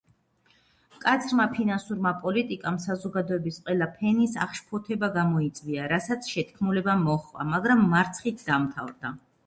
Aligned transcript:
მკაცრმა 0.93 1.43
ფინანსურმა 1.57 2.13
პოლიტიკამ 2.23 2.79
საზოგადოების 2.87 3.61
ყველა 3.67 3.89
ფენის 3.99 4.35
აღშფოთება 4.49 5.13
გამოიწვია, 5.21 5.87
რასაც 5.95 6.35
შეთქმულება 6.35 7.01
მოჰყვა, 7.07 7.51
მაგრამ 7.55 7.89
მარცხით 7.97 8.49
დამთავრდა. 8.53 9.19